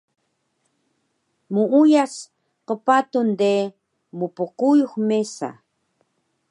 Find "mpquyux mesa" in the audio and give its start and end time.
4.17-5.49